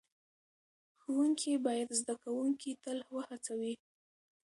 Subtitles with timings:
[1.01, 3.73] ښوونکي باید زده کوونکي تل وهڅوي.